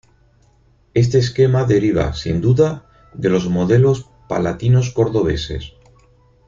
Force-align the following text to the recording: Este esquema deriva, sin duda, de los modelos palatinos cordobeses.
Este 0.95 1.19
esquema 1.19 1.65
deriva, 1.65 2.15
sin 2.15 2.41
duda, 2.41 2.89
de 3.13 3.29
los 3.29 3.47
modelos 3.47 4.09
palatinos 4.27 4.89
cordobeses. 4.89 5.73